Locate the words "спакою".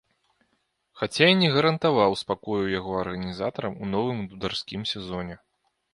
2.23-2.63